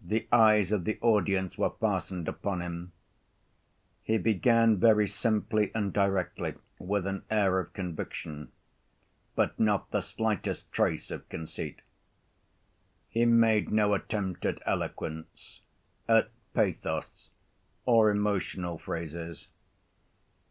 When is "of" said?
0.72-0.84, 7.58-7.74, 11.10-11.28